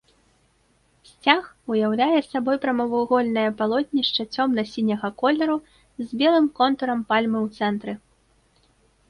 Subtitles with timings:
[1.09, 1.43] Сцяг
[1.73, 7.93] уяўляе сабой прамавугольнае палотнішча цёмна-сіняга колеру з белым контурам пальмы ў цэнтры.